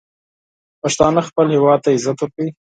پښتانه 0.81 1.21
خپل 1.29 1.45
هیواد 1.55 1.79
ته 1.83 1.89
عزت 1.95 2.17
ورکوي. 2.19 2.49